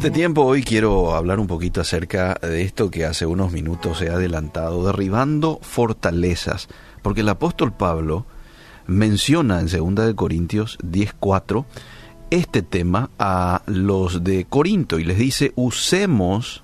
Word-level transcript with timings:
este 0.00 0.10
tiempo 0.10 0.46
hoy 0.46 0.62
quiero 0.62 1.14
hablar 1.14 1.38
un 1.40 1.46
poquito 1.46 1.82
acerca 1.82 2.32
de 2.40 2.62
esto 2.62 2.90
que 2.90 3.04
hace 3.04 3.26
unos 3.26 3.52
minutos 3.52 4.00
he 4.00 4.08
adelantado, 4.08 4.86
derribando 4.86 5.58
fortalezas, 5.60 6.68
porque 7.02 7.20
el 7.20 7.28
apóstol 7.28 7.74
Pablo 7.74 8.24
menciona 8.86 9.60
en 9.60 9.66
2 9.66 10.06
de 10.06 10.14
Corintios 10.14 10.78
10:4 10.82 11.66
este 12.30 12.62
tema 12.62 13.10
a 13.18 13.60
los 13.66 14.24
de 14.24 14.46
Corinto 14.46 14.98
y 14.98 15.04
les 15.04 15.18
dice, 15.18 15.52
"Usemos, 15.54 16.62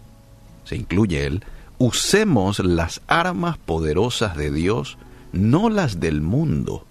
se 0.65 0.77
incluye 0.77 1.27
él, 1.27 1.45
usemos 1.77 2.61
las 2.61 3.03
armas 3.07 3.59
poderosas 3.59 4.35
de 4.39 4.51
Dios, 4.51 4.97
no 5.33 5.69
las 5.69 6.01
del 6.01 6.23
mundo, 6.23 6.87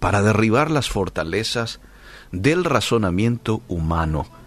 para 0.00 0.20
derribar 0.20 0.70
las 0.70 0.90
fortalezas 0.90 1.80
del 2.30 2.62
razonamiento 2.64 3.62
humano." 3.68 4.43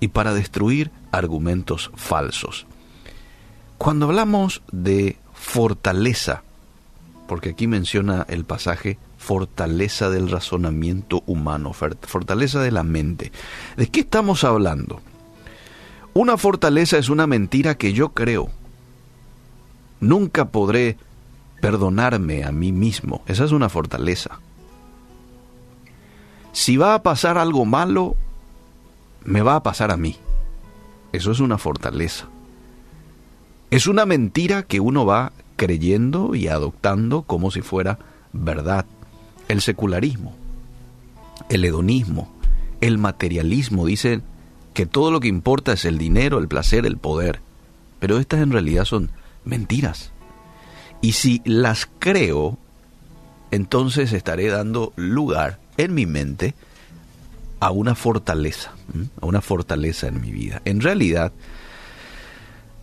Y 0.00 0.08
para 0.08 0.34
destruir 0.34 0.90
argumentos 1.12 1.90
falsos. 1.94 2.66
Cuando 3.78 4.06
hablamos 4.06 4.62
de 4.72 5.16
fortaleza, 5.32 6.42
porque 7.26 7.50
aquí 7.50 7.66
menciona 7.66 8.26
el 8.28 8.44
pasaje 8.44 8.98
fortaleza 9.18 10.10
del 10.10 10.30
razonamiento 10.30 11.22
humano, 11.26 11.72
fortaleza 11.72 12.60
de 12.60 12.70
la 12.70 12.82
mente, 12.82 13.32
¿de 13.76 13.88
qué 13.88 14.00
estamos 14.00 14.44
hablando? 14.44 15.00
Una 16.14 16.36
fortaleza 16.36 16.98
es 16.98 17.08
una 17.08 17.26
mentira 17.26 17.76
que 17.76 17.92
yo 17.92 18.10
creo. 18.10 18.48
Nunca 20.00 20.46
podré 20.46 20.96
perdonarme 21.60 22.44
a 22.44 22.52
mí 22.52 22.72
mismo. 22.72 23.22
Esa 23.26 23.44
es 23.44 23.52
una 23.52 23.68
fortaleza. 23.68 24.40
Si 26.52 26.76
va 26.76 26.94
a 26.94 27.02
pasar 27.02 27.38
algo 27.38 27.64
malo, 27.64 28.16
me 29.28 29.42
va 29.42 29.56
a 29.56 29.62
pasar 29.62 29.90
a 29.90 29.98
mí. 29.98 30.16
Eso 31.12 31.30
es 31.30 31.40
una 31.40 31.58
fortaleza. 31.58 32.28
Es 33.70 33.86
una 33.86 34.06
mentira 34.06 34.62
que 34.62 34.80
uno 34.80 35.04
va 35.04 35.32
creyendo 35.56 36.34
y 36.34 36.48
adoptando 36.48 37.22
como 37.22 37.50
si 37.50 37.60
fuera 37.60 37.98
verdad. 38.32 38.86
El 39.48 39.60
secularismo, 39.60 40.34
el 41.50 41.62
hedonismo, 41.64 42.32
el 42.80 42.96
materialismo 42.96 43.84
dicen 43.84 44.22
que 44.72 44.86
todo 44.86 45.10
lo 45.10 45.20
que 45.20 45.28
importa 45.28 45.74
es 45.74 45.84
el 45.84 45.98
dinero, 45.98 46.38
el 46.38 46.48
placer, 46.48 46.86
el 46.86 46.96
poder. 46.96 47.40
Pero 47.98 48.18
estas 48.18 48.40
en 48.40 48.50
realidad 48.50 48.86
son 48.86 49.10
mentiras. 49.44 50.10
Y 51.02 51.12
si 51.12 51.42
las 51.44 51.86
creo, 51.98 52.56
entonces 53.50 54.14
estaré 54.14 54.48
dando 54.48 54.94
lugar 54.96 55.58
en 55.76 55.92
mi 55.92 56.06
mente 56.06 56.54
a 57.60 57.70
una 57.70 57.94
fortaleza, 57.94 58.72
a 59.20 59.26
una 59.26 59.40
fortaleza 59.40 60.08
en 60.08 60.20
mi 60.20 60.30
vida. 60.30 60.62
En 60.64 60.80
realidad, 60.80 61.32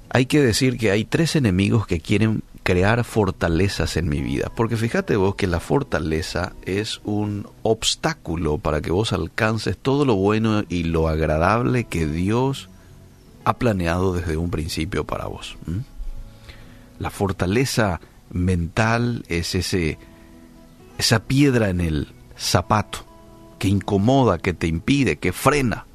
hay 0.10 0.26
que 0.26 0.42
decir 0.42 0.78
que 0.78 0.92
hay 0.92 1.06
tres 1.06 1.36
enemigos 1.36 1.88
que 1.88 2.00
quieren 2.00 2.44
crear 2.64 3.04
fortalezas 3.04 3.96
en 3.96 4.10
mi 4.10 4.22
vida. 4.22 4.52
Porque 4.56 4.76
fíjate 4.76 5.16
vos 5.18 5.36
que 5.36 5.48
la 5.48 5.60
fortaleza 5.60 6.54
es 6.66 7.00
un 7.04 7.48
obstáculo 7.62 8.58
para 8.58 8.82
que 8.82 8.92
vos 8.92 9.14
alcances 9.14 9.78
todo 9.78 10.04
lo 10.04 10.16
bueno 10.16 10.64
y 10.68 10.84
lo 10.84 11.08
agradable 11.08 11.84
que 11.84 12.08
Dios 12.08 12.70
ha 13.44 13.58
planeado 13.58 14.14
desde 14.14 14.38
un 14.38 14.50
principio 14.50 15.06
para 15.06 15.28
vos. 15.28 15.58
La 16.98 17.12
fortaleza 17.12 18.02
mental 18.32 19.24
es 19.28 19.54
ese, 19.54 20.00
esa 20.98 21.20
piedra 21.20 21.70
en 21.70 21.82
el 21.82 22.08
zapato 22.36 23.06
que 23.60 23.68
incomoda, 23.68 24.38
que 24.38 24.54
te 24.54 24.68
impide, 24.68 25.18
que 25.18 25.32
frena 25.32 25.86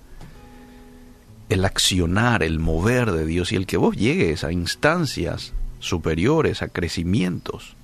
el 1.48 1.64
accionar, 1.64 2.42
el 2.42 2.58
mover 2.58 3.10
de 3.10 3.26
Dios 3.26 3.52
y 3.52 3.56
el 3.56 3.66
que 3.66 3.76
vos 3.76 3.96
llegues 3.96 4.44
a 4.44 4.52
instancias 4.52 5.52
superiores, 5.80 6.62
a 6.62 6.68
crecimientos. 6.68 7.76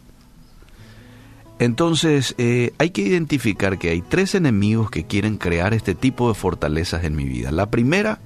Entonces 1.59 2.35
eh, 2.39 2.73
hay 2.79 2.91
que 2.91 3.03
identificar 3.03 3.79
que 3.79 3.91
hay 3.91 4.03
tres 4.03 4.35
enemigos 4.35 4.91
que 4.91 5.05
quieren 5.05 5.37
crear 5.37 5.75
este 5.75 5.95
tipo 5.95 6.29
de 6.29 6.35
fortalezas 6.35 7.05
en 7.05 7.17
mi 7.17 7.25
vida. 7.25 7.51
La 7.51 7.71
primera 7.71 8.21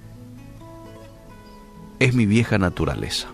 es 2.01 2.15
mi 2.15 2.27
vieja 2.27 2.59
naturaleza. 2.59 3.29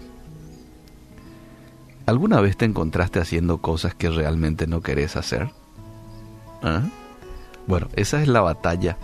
¿Alguna 2.05 2.41
vez 2.41 2.56
te 2.56 2.66
encontraste 2.66 3.19
haciendo 3.19 3.59
cosas 3.59 3.94
que 3.94 4.10
realmente 4.10 4.69
no 4.69 4.81
querés 4.81 5.16
hacer? 5.16 5.50
¿Ah? 6.62 6.84
Bueno, 7.66 7.88
esa 7.97 8.22
es 8.22 8.28
la 8.28 8.41
batalla 8.41 8.97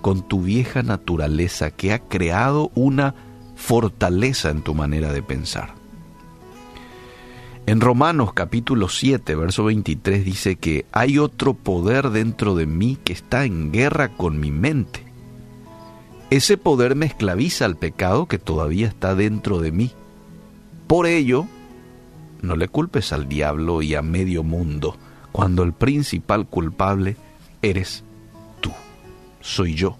con 0.00 0.22
tu 0.22 0.42
vieja 0.42 0.82
naturaleza 0.82 1.70
que 1.70 1.92
ha 1.92 1.98
creado 1.98 2.70
una 2.74 3.14
fortaleza 3.56 4.50
en 4.50 4.62
tu 4.62 4.74
manera 4.74 5.12
de 5.12 5.22
pensar. 5.22 5.74
En 7.66 7.80
Romanos 7.80 8.32
capítulo 8.32 8.88
7, 8.88 9.34
verso 9.34 9.64
23 9.64 10.24
dice 10.24 10.56
que 10.56 10.86
hay 10.92 11.18
otro 11.18 11.54
poder 11.54 12.10
dentro 12.10 12.54
de 12.54 12.66
mí 12.66 12.96
que 13.02 13.12
está 13.12 13.44
en 13.44 13.72
guerra 13.72 14.10
con 14.10 14.38
mi 14.38 14.52
mente. 14.52 15.04
Ese 16.30 16.56
poder 16.56 16.94
me 16.94 17.06
esclaviza 17.06 17.64
al 17.64 17.76
pecado 17.76 18.26
que 18.26 18.38
todavía 18.38 18.86
está 18.86 19.16
dentro 19.16 19.58
de 19.58 19.72
mí. 19.72 19.90
Por 20.86 21.06
ello, 21.06 21.46
no 22.40 22.54
le 22.54 22.68
culpes 22.68 23.12
al 23.12 23.28
diablo 23.28 23.82
y 23.82 23.96
a 23.96 24.02
medio 24.02 24.44
mundo 24.44 24.96
cuando 25.32 25.64
el 25.64 25.72
principal 25.72 26.46
culpable 26.46 27.16
eres 27.62 28.04
soy 29.46 29.74
yo. 29.74 29.96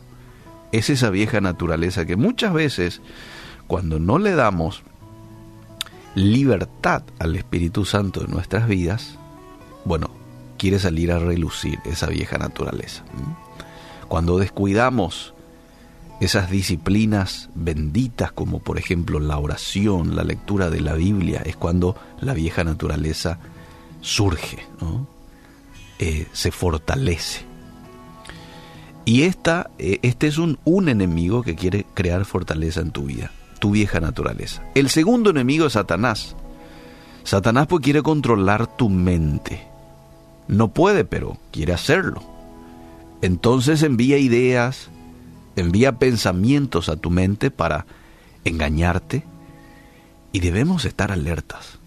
Es 0.72 0.90
esa 0.90 1.10
vieja 1.10 1.40
naturaleza 1.40 2.04
que 2.04 2.16
muchas 2.16 2.52
veces, 2.52 3.00
cuando 3.66 3.98
no 3.98 4.18
le 4.18 4.34
damos 4.34 4.82
libertad 6.14 7.04
al 7.18 7.36
Espíritu 7.36 7.84
Santo 7.84 8.24
en 8.24 8.30
nuestras 8.30 8.66
vidas, 8.66 9.18
bueno, 9.84 10.10
quiere 10.58 10.78
salir 10.78 11.12
a 11.12 11.18
relucir 11.18 11.78
esa 11.84 12.08
vieja 12.08 12.38
naturaleza. 12.38 13.04
Cuando 14.08 14.38
descuidamos 14.38 15.34
esas 16.20 16.50
disciplinas 16.50 17.50
benditas 17.54 18.32
como 18.32 18.60
por 18.60 18.78
ejemplo 18.78 19.20
la 19.20 19.38
oración, 19.38 20.16
la 20.16 20.24
lectura 20.24 20.70
de 20.70 20.80
la 20.80 20.94
Biblia, 20.94 21.42
es 21.44 21.56
cuando 21.56 21.96
la 22.20 22.34
vieja 22.34 22.64
naturaleza 22.64 23.38
surge, 24.00 24.58
eh, 25.98 26.26
se 26.32 26.50
fortalece. 26.50 27.55
Y 29.06 29.22
esta, 29.22 29.70
eh, 29.78 30.00
este 30.02 30.26
es 30.26 30.36
un, 30.36 30.58
un 30.64 30.88
enemigo 30.88 31.42
que 31.42 31.54
quiere 31.54 31.86
crear 31.94 32.24
fortaleza 32.24 32.80
en 32.80 32.90
tu 32.90 33.04
vida, 33.04 33.30
tu 33.60 33.70
vieja 33.70 34.00
naturaleza. 34.00 34.64
El 34.74 34.90
segundo 34.90 35.30
enemigo 35.30 35.66
es 35.66 35.74
Satanás. 35.74 36.34
Satanás 37.22 37.68
pues 37.68 37.82
quiere 37.82 38.02
controlar 38.02 38.66
tu 38.76 38.90
mente. 38.90 39.64
No 40.48 40.68
puede, 40.68 41.04
pero 41.04 41.38
quiere 41.52 41.72
hacerlo. 41.72 42.20
Entonces 43.22 43.84
envía 43.84 44.18
ideas, 44.18 44.90
envía 45.54 45.98
pensamientos 45.98 46.88
a 46.88 46.96
tu 46.96 47.10
mente 47.10 47.52
para 47.52 47.86
engañarte 48.44 49.24
y 50.32 50.40
debemos 50.40 50.84
estar 50.84 51.12
alertas. 51.12 51.78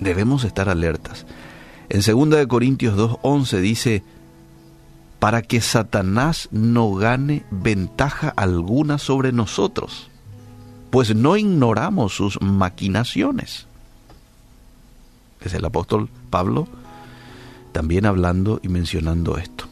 Debemos 0.00 0.44
estar 0.44 0.70
alertas. 0.70 1.26
En 1.90 2.00
2 2.00 2.46
Corintios 2.46 2.96
2.11 2.96 3.60
dice, 3.60 4.02
para 5.26 5.42
que 5.42 5.60
Satanás 5.60 6.48
no 6.52 6.94
gane 6.94 7.44
ventaja 7.50 8.32
alguna 8.36 8.96
sobre 8.96 9.32
nosotros, 9.32 10.08
pues 10.90 11.16
no 11.16 11.36
ignoramos 11.36 12.14
sus 12.14 12.40
maquinaciones. 12.40 13.66
Es 15.40 15.52
el 15.52 15.64
apóstol 15.64 16.10
Pablo 16.30 16.68
también 17.72 18.06
hablando 18.06 18.60
y 18.62 18.68
mencionando 18.68 19.36
esto. 19.36 19.64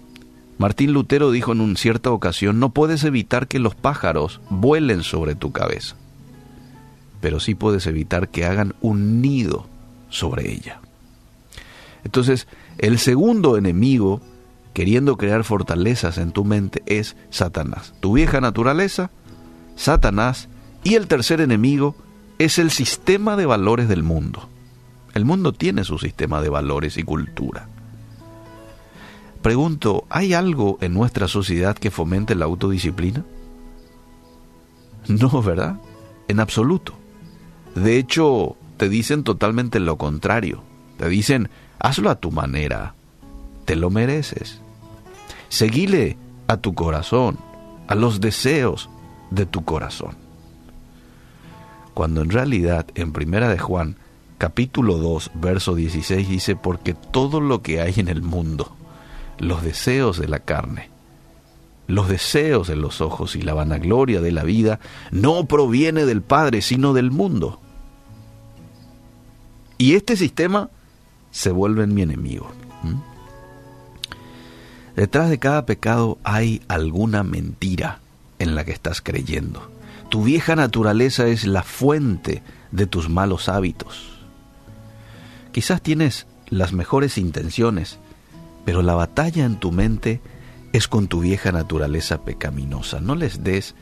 Martín 0.58 0.92
Lutero 0.92 1.30
dijo 1.30 1.52
en 1.52 1.60
una 1.60 1.76
cierta 1.76 2.10
ocasión, 2.10 2.58
no 2.58 2.70
puedes 2.70 3.04
evitar 3.04 3.46
que 3.46 3.60
los 3.60 3.76
pájaros 3.76 4.40
vuelen 4.50 5.04
sobre 5.04 5.36
tu 5.36 5.52
cabeza, 5.52 5.94
pero 7.20 7.38
sí 7.38 7.54
puedes 7.54 7.86
evitar 7.86 8.28
que 8.28 8.44
hagan 8.44 8.74
un 8.80 9.22
nido 9.22 9.68
sobre 10.10 10.50
ella. 10.50 10.80
Entonces, 12.02 12.48
el 12.78 12.98
segundo 12.98 13.56
enemigo 13.56 14.20
queriendo 14.74 15.16
crear 15.16 15.44
fortalezas 15.44 16.18
en 16.18 16.32
tu 16.32 16.44
mente 16.44 16.82
es 16.84 17.16
Satanás. 17.30 17.94
Tu 18.00 18.12
vieja 18.12 18.40
naturaleza, 18.40 19.10
Satanás, 19.76 20.48
y 20.82 20.96
el 20.96 21.06
tercer 21.06 21.40
enemigo 21.40 21.96
es 22.38 22.58
el 22.58 22.70
sistema 22.70 23.36
de 23.36 23.46
valores 23.46 23.88
del 23.88 24.02
mundo. 24.02 24.48
El 25.14 25.24
mundo 25.24 25.52
tiene 25.52 25.84
su 25.84 25.98
sistema 25.98 26.42
de 26.42 26.48
valores 26.48 26.98
y 26.98 27.04
cultura. 27.04 27.68
Pregunto, 29.40 30.04
¿hay 30.10 30.34
algo 30.34 30.78
en 30.80 30.92
nuestra 30.92 31.28
sociedad 31.28 31.76
que 31.76 31.90
fomente 31.90 32.34
la 32.34 32.46
autodisciplina? 32.46 33.24
No, 35.06 35.42
¿verdad? 35.42 35.76
En 36.28 36.40
absoluto. 36.40 36.94
De 37.74 37.98
hecho, 37.98 38.56
te 38.76 38.88
dicen 38.88 39.22
totalmente 39.22 39.78
lo 39.78 39.98
contrario. 39.98 40.62
Te 40.98 41.08
dicen, 41.08 41.50
hazlo 41.78 42.10
a 42.10 42.16
tu 42.16 42.32
manera. 42.32 42.94
Te 43.66 43.76
lo 43.76 43.90
mereces. 43.90 44.63
Seguile 45.54 46.18
a 46.48 46.56
tu 46.56 46.74
corazón, 46.74 47.38
a 47.86 47.94
los 47.94 48.20
deseos 48.20 48.90
de 49.30 49.46
tu 49.46 49.64
corazón. 49.64 50.16
Cuando 51.94 52.22
en 52.22 52.30
realidad 52.30 52.88
en 52.96 53.12
Primera 53.12 53.48
de 53.48 53.60
Juan, 53.60 53.94
capítulo 54.38 54.98
2, 54.98 55.30
verso 55.34 55.76
16 55.76 56.28
dice, 56.28 56.56
porque 56.56 56.92
todo 56.92 57.40
lo 57.40 57.62
que 57.62 57.80
hay 57.80 57.94
en 57.98 58.08
el 58.08 58.20
mundo, 58.20 58.74
los 59.38 59.62
deseos 59.62 60.18
de 60.18 60.26
la 60.26 60.40
carne, 60.40 60.90
los 61.86 62.08
deseos 62.08 62.66
de 62.66 62.74
los 62.74 63.00
ojos 63.00 63.36
y 63.36 63.42
la 63.42 63.54
vanagloria 63.54 64.20
de 64.20 64.32
la 64.32 64.42
vida, 64.42 64.80
no 65.12 65.46
proviene 65.46 66.04
del 66.04 66.22
Padre, 66.22 66.62
sino 66.62 66.94
del 66.94 67.12
mundo. 67.12 67.60
Y 69.78 69.94
este 69.94 70.16
sistema 70.16 70.68
se 71.30 71.52
vuelve 71.52 71.84
en 71.84 71.94
mi 71.94 72.02
enemigo. 72.02 72.50
Detrás 74.96 75.28
de 75.28 75.38
cada 75.38 75.66
pecado 75.66 76.18
hay 76.22 76.62
alguna 76.68 77.22
mentira 77.24 78.00
en 78.38 78.54
la 78.54 78.64
que 78.64 78.72
estás 78.72 79.00
creyendo. 79.00 79.70
Tu 80.08 80.22
vieja 80.22 80.54
naturaleza 80.54 81.26
es 81.26 81.44
la 81.46 81.62
fuente 81.62 82.42
de 82.70 82.86
tus 82.86 83.08
malos 83.08 83.48
hábitos. 83.48 84.18
Quizás 85.52 85.82
tienes 85.82 86.26
las 86.48 86.72
mejores 86.72 87.18
intenciones, 87.18 87.98
pero 88.64 88.82
la 88.82 88.94
batalla 88.94 89.44
en 89.44 89.56
tu 89.56 89.72
mente 89.72 90.20
es 90.72 90.88
con 90.88 91.08
tu 91.08 91.20
vieja 91.20 91.52
naturaleza 91.52 92.22
pecaminosa. 92.22 93.00
No 93.00 93.14
les 93.14 93.42
des 93.42 93.74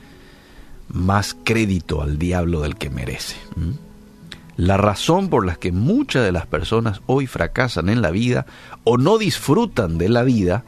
más 0.89 1.37
crédito 1.45 2.03
al 2.03 2.19
diablo 2.19 2.63
del 2.63 2.77
que 2.77 2.91
merece. 2.91 3.37
La 4.57 4.77
razón 4.77 5.29
por 5.29 5.47
la 5.47 5.57
que 5.57 5.73
muchas 5.73 6.25
de 6.25 6.33
las 6.33 6.47
personas 6.47 7.01
hoy 7.07 7.27
fracasan 7.27 7.89
en 7.89 8.03
la 8.03 8.11
vida 8.11 8.47
o 8.85 8.99
no 8.99 9.19
disfrutan 9.19 9.99
de 9.99 10.09
la 10.09 10.23
vida 10.23 10.65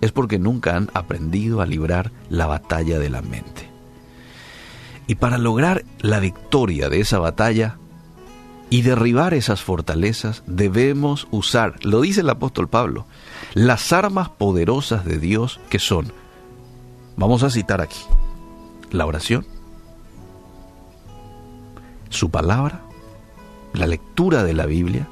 es 0.00 0.12
porque 0.12 0.38
nunca 0.38 0.76
han 0.76 0.90
aprendido 0.94 1.60
a 1.60 1.66
librar 1.66 2.12
la 2.28 2.46
batalla 2.46 2.98
de 2.98 3.10
la 3.10 3.22
mente. 3.22 3.70
Y 5.06 5.16
para 5.16 5.38
lograr 5.38 5.84
la 6.00 6.20
victoria 6.20 6.88
de 6.88 7.00
esa 7.00 7.18
batalla 7.18 7.78
y 8.70 8.82
derribar 8.82 9.34
esas 9.34 9.62
fortalezas 9.62 10.42
debemos 10.46 11.28
usar, 11.30 11.76
lo 11.84 12.00
dice 12.00 12.22
el 12.22 12.30
apóstol 12.30 12.68
Pablo, 12.68 13.06
las 13.54 13.92
armas 13.92 14.28
poderosas 14.28 15.04
de 15.04 15.18
Dios 15.18 15.60
que 15.70 15.78
son, 15.78 16.12
vamos 17.16 17.44
a 17.44 17.50
citar 17.50 17.80
aquí, 17.80 18.00
la 18.90 19.06
oración, 19.06 19.46
su 22.10 22.30
palabra, 22.30 22.82
la 23.72 23.86
lectura 23.86 24.42
de 24.42 24.54
la 24.54 24.66
Biblia 24.66 25.08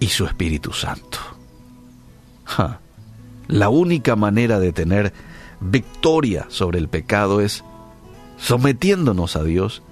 y 0.00 0.08
su 0.08 0.26
Espíritu 0.26 0.72
Santo. 0.72 1.18
La 3.48 3.68
única 3.68 4.16
manera 4.16 4.58
de 4.58 4.72
tener 4.72 5.12
victoria 5.60 6.46
sobre 6.48 6.78
el 6.78 6.88
pecado 6.88 7.40
es 7.40 7.64
sometiéndonos 8.38 9.36
a 9.36 9.44
Dios 9.44 9.82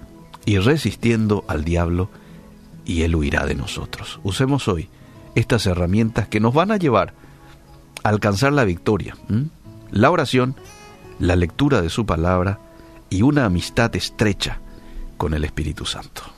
y 0.45 0.59
resistiendo 0.59 1.45
al 1.49 1.65
diablo 1.65 2.11
y 2.85 3.03
él 3.03 3.17
huirá 3.17 3.47
de 3.47 3.55
nosotros. 3.55 4.21
Usemos 4.23 4.69
hoy 4.69 4.89
estas 5.35 5.67
herramientas 5.67 6.29
que 6.29 6.41
nos 6.41 6.55
van 6.55 6.71
a 6.71 6.77
llevar 6.77 7.15
a 8.03 8.09
alcanzar 8.09 8.53
la 8.53 8.65
victoria. 8.65 9.17
La 9.91 10.11
oración, 10.11 10.57
la 11.19 11.37
lectura 11.37 11.81
de 11.81 11.91
su 11.91 12.05
palabra 12.05 12.59
y 13.09 13.23
una 13.23 13.45
amistad 13.45 13.95
estrecha 13.97 14.59
con 15.17 15.35
el 15.35 15.45
Espíritu 15.45 15.87
Santo. 15.87 16.34